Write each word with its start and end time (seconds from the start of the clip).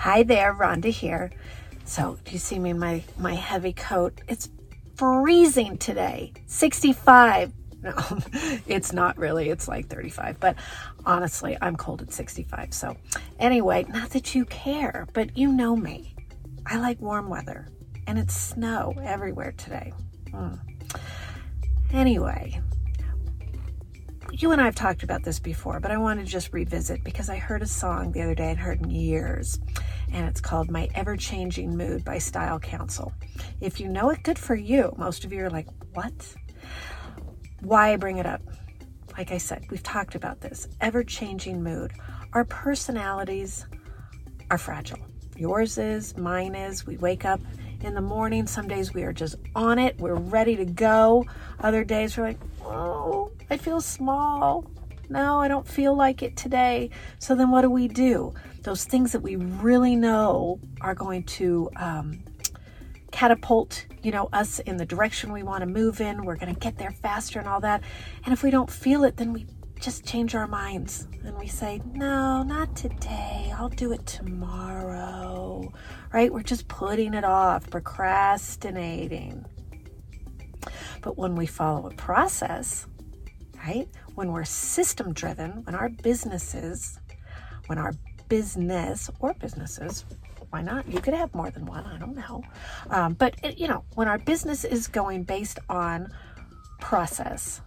Hi 0.00 0.22
there, 0.22 0.54
Rhonda 0.54 0.86
here. 0.86 1.30
So, 1.84 2.16
do 2.24 2.32
you 2.32 2.38
see 2.38 2.58
me 2.58 2.72
my, 2.72 3.04
my 3.18 3.34
heavy 3.34 3.74
coat? 3.74 4.22
It's 4.28 4.48
freezing 4.96 5.76
today, 5.76 6.32
65. 6.46 7.52
No, 7.82 7.92
it's 8.66 8.94
not 8.94 9.18
really. 9.18 9.50
It's 9.50 9.68
like 9.68 9.88
35. 9.88 10.40
But 10.40 10.56
honestly, 11.04 11.58
I'm 11.60 11.76
cold 11.76 12.00
at 12.00 12.14
65. 12.14 12.72
So, 12.72 12.96
anyway, 13.38 13.84
not 13.90 14.08
that 14.12 14.34
you 14.34 14.46
care, 14.46 15.06
but 15.12 15.36
you 15.36 15.52
know 15.52 15.76
me. 15.76 16.14
I 16.64 16.78
like 16.78 16.98
warm 17.02 17.28
weather, 17.28 17.68
and 18.06 18.18
it's 18.18 18.34
snow 18.34 18.94
everywhere 19.02 19.52
today. 19.52 19.92
Mm. 20.30 20.58
Anyway, 21.92 22.58
you 24.42 24.52
and 24.52 24.60
I 24.60 24.64
have 24.64 24.74
talked 24.74 25.02
about 25.02 25.22
this 25.22 25.38
before, 25.38 25.80
but 25.80 25.90
I 25.90 25.98
want 25.98 26.18
to 26.18 26.24
just 26.24 26.52
revisit 26.52 27.04
because 27.04 27.28
I 27.28 27.36
heard 27.36 27.60
a 27.60 27.66
song 27.66 28.12
the 28.12 28.22
other 28.22 28.34
day 28.34 28.50
and 28.50 28.58
heard 28.58 28.80
in 28.80 28.90
years, 28.90 29.60
and 30.12 30.26
it's 30.26 30.40
called 30.40 30.70
My 30.70 30.88
Ever 30.94 31.16
Changing 31.16 31.76
Mood 31.76 32.04
by 32.04 32.16
Style 32.16 32.58
Council. 32.58 33.12
If 33.60 33.80
you 33.80 33.88
know 33.88 34.08
it, 34.10 34.22
good 34.22 34.38
for 34.38 34.54
you. 34.54 34.94
Most 34.96 35.24
of 35.24 35.32
you 35.32 35.44
are 35.44 35.50
like, 35.50 35.66
what? 35.92 36.34
Why 37.60 37.92
I 37.92 37.96
bring 37.96 38.16
it 38.16 38.24
up? 38.24 38.40
Like 39.18 39.30
I 39.30 39.38
said, 39.38 39.66
we've 39.70 39.82
talked 39.82 40.14
about 40.14 40.40
this 40.40 40.68
ever 40.80 41.04
changing 41.04 41.62
mood. 41.62 41.92
Our 42.32 42.44
personalities 42.44 43.66
are 44.50 44.58
fragile. 44.58 45.00
Yours 45.36 45.76
is, 45.76 46.16
mine 46.16 46.54
is. 46.54 46.86
We 46.86 46.96
wake 46.96 47.26
up 47.26 47.40
in 47.84 47.94
the 47.94 48.00
morning. 48.00 48.46
Some 48.46 48.68
days 48.68 48.94
we 48.94 49.02
are 49.02 49.12
just 49.12 49.36
on 49.54 49.78
it, 49.78 49.98
we're 49.98 50.14
ready 50.14 50.56
to 50.56 50.64
go. 50.64 51.24
Other 51.58 51.84
days 51.84 52.16
we're 52.16 52.24
like, 52.24 52.40
oh, 52.64 53.30
I 53.50 53.56
feel 53.56 53.80
small. 53.80 54.64
No, 55.08 55.40
I 55.40 55.48
don't 55.48 55.66
feel 55.66 55.94
like 55.94 56.22
it 56.22 56.36
today. 56.36 56.90
So 57.18 57.34
then 57.34 57.50
what 57.50 57.62
do 57.62 57.70
we 57.70 57.88
do? 57.88 58.32
Those 58.62 58.84
things 58.84 59.12
that 59.12 59.20
we 59.20 59.36
really 59.36 59.96
know 59.96 60.60
are 60.80 60.94
going 60.94 61.24
to 61.24 61.70
um, 61.76 62.22
catapult, 63.10 63.86
you 64.02 64.12
know, 64.12 64.28
us 64.32 64.60
in 64.60 64.76
the 64.76 64.86
direction 64.86 65.32
we 65.32 65.42
want 65.42 65.62
to 65.62 65.66
move 65.66 66.00
in. 66.00 66.24
We're 66.24 66.36
going 66.36 66.54
to 66.54 66.60
get 66.60 66.78
there 66.78 66.92
faster 66.92 67.40
and 67.40 67.48
all 67.48 67.60
that. 67.60 67.82
And 68.24 68.32
if 68.32 68.42
we 68.42 68.50
don't 68.50 68.70
feel 68.70 69.02
it, 69.02 69.16
then 69.16 69.32
we 69.32 69.46
just 69.80 70.04
change 70.04 70.34
our 70.34 70.46
minds 70.46 71.08
and 71.24 71.36
we 71.38 71.46
say, 71.46 71.80
no, 71.94 72.42
not 72.42 72.76
today. 72.76 73.52
I'll 73.56 73.70
do 73.70 73.92
it 73.92 74.04
tomorrow. 74.06 75.72
Right? 76.12 76.32
We're 76.32 76.42
just 76.42 76.68
putting 76.68 77.14
it 77.14 77.24
off, 77.24 77.68
procrastinating. 77.70 79.44
But 81.00 81.16
when 81.16 81.34
we 81.34 81.46
follow 81.46 81.86
a 81.86 81.94
process, 81.94 82.86
right? 83.66 83.88
When 84.14 84.32
we're 84.32 84.44
system 84.44 85.14
driven, 85.14 85.64
when 85.64 85.74
our 85.74 85.88
businesses, 85.88 86.98
when 87.66 87.78
our 87.78 87.92
business 88.28 89.10
or 89.20 89.32
businesses, 89.34 90.04
why 90.50 90.62
not? 90.62 90.86
You 90.88 91.00
could 91.00 91.14
have 91.14 91.34
more 91.34 91.50
than 91.50 91.64
one, 91.64 91.86
I 91.86 91.96
don't 91.96 92.16
know. 92.16 92.42
Um, 92.90 93.14
but, 93.14 93.36
it, 93.42 93.58
you 93.58 93.68
know, 93.68 93.84
when 93.94 94.08
our 94.08 94.18
business 94.18 94.64
is 94.64 94.88
going 94.88 95.22
based 95.22 95.58
on 95.68 96.12
process, 96.80 97.60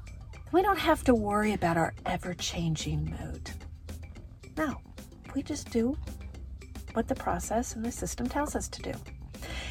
we 0.54 0.62
don't 0.62 0.78
have 0.78 1.04
to 1.04 1.16
worry 1.16 1.52
about 1.54 1.78
our 1.78 1.96
ever 2.06 2.36
changing 2.36 3.06
mood. 3.20 3.50
No, 4.56 4.78
we 5.34 5.42
just 5.42 5.72
do 5.72 5.98
what 6.94 7.08
the 7.08 7.16
process 7.16 7.76
and 7.76 7.84
the 7.84 7.92
system 7.92 8.30
tells 8.30 8.56
us 8.56 8.68
to 8.70 8.82
do. 8.84 8.92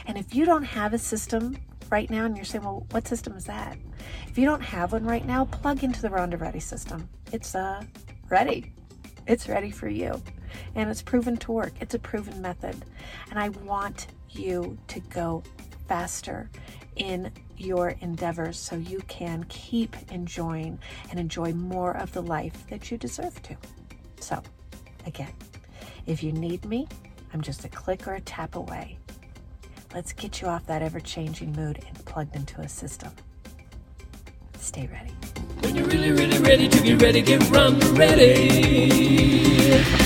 And 0.06 0.18
if 0.18 0.34
you 0.34 0.44
don't 0.44 0.64
have 0.64 0.92
a 0.92 0.98
system 0.98 1.56
right 1.88 2.10
now 2.10 2.24
and 2.24 2.36
you're 2.36 2.44
saying, 2.44 2.64
well, 2.64 2.84
what 2.90 3.06
system 3.06 3.36
is 3.36 3.44
that? 3.44 3.78
If 4.26 4.36
you 4.36 4.44
don't 4.44 4.60
have 4.60 4.92
one 4.92 5.04
right 5.04 5.24
now, 5.24 5.44
plug 5.44 5.84
into 5.84 6.02
the 6.02 6.08
Rhonda 6.08 6.38
Ready 6.40 6.58
system. 6.58 7.08
It's 7.30 7.54
uh, 7.54 7.84
ready. 8.28 8.74
It's 9.28 9.48
ready 9.48 9.70
for 9.70 9.88
you. 9.88 10.20
And 10.74 10.90
it's 10.90 11.00
proven 11.00 11.36
to 11.38 11.52
work. 11.52 11.74
It's 11.80 11.94
a 11.94 11.98
proven 12.00 12.42
method. 12.42 12.74
And 13.30 13.38
I 13.38 13.50
want 13.50 14.08
you 14.30 14.76
to 14.88 14.98
go 14.98 15.44
faster 15.86 16.50
in 16.96 17.30
your 17.56 17.90
endeavors 18.00 18.58
so 18.58 18.76
you 18.76 19.00
can 19.08 19.44
keep 19.44 19.96
enjoying 20.10 20.78
and 21.10 21.18
enjoy 21.18 21.52
more 21.52 21.96
of 21.96 22.12
the 22.12 22.22
life 22.22 22.66
that 22.68 22.90
you 22.90 22.98
deserve 22.98 23.40
to. 23.42 23.56
So, 24.20 24.42
again, 25.06 25.32
if 26.06 26.22
you 26.22 26.32
need 26.32 26.64
me, 26.64 26.88
I'm 27.32 27.40
just 27.40 27.64
a 27.64 27.68
click 27.68 28.06
or 28.06 28.14
a 28.14 28.20
tap 28.20 28.56
away. 28.56 28.98
Let's 29.94 30.12
get 30.12 30.40
you 30.40 30.48
off 30.48 30.66
that 30.66 30.82
ever 30.82 31.00
changing 31.00 31.52
mood 31.52 31.84
and 31.86 32.04
plugged 32.04 32.34
into 32.34 32.60
a 32.60 32.68
system. 32.68 33.12
Stay 34.58 34.86
ready. 34.86 35.12
When 35.60 35.76
you're 35.76 35.86
really, 35.86 36.12
really 36.12 36.38
ready 36.38 36.68
to 36.68 36.82
get 36.82 37.02
ready, 37.02 37.22
get 37.22 37.48
run 37.50 37.78
ready. 37.94 40.01